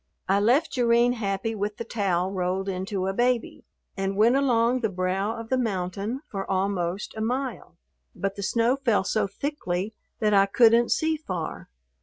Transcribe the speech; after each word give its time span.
I 0.27 0.39
left 0.39 0.71
Jerrine 0.71 1.13
happy 1.13 1.53
with 1.53 1.77
the 1.77 1.83
towel 1.83 2.31
rolled 2.31 2.67
into 2.67 3.05
a 3.05 3.13
baby, 3.13 3.65
and 3.95 4.17
went 4.17 4.35
along 4.35 4.79
the 4.79 4.89
brow 4.89 5.35
of 5.39 5.49
the 5.49 5.59
mountain 5.59 6.21
for 6.27 6.49
almost 6.49 7.13
a 7.15 7.21
mile, 7.21 7.77
but 8.15 8.35
the 8.35 8.41
snow 8.41 8.77
fell 8.77 9.03
so 9.03 9.27
thickly 9.27 9.93
that 10.17 10.33
I 10.33 10.47
couldn't 10.47 10.89
see 10.89 11.17
far. 11.17 11.69